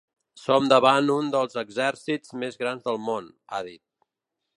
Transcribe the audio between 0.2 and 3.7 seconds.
“Som davant un dels exèrcits més grans del món”, ha